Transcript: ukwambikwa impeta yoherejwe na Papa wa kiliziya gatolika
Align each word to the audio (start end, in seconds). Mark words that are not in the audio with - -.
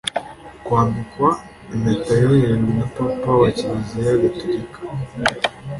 ukwambikwa 0.57 1.29
impeta 1.73 2.11
yoherejwe 2.21 2.71
na 2.79 2.85
Papa 2.95 3.31
wa 3.41 3.49
kiliziya 3.57 4.11
gatolika 4.21 4.79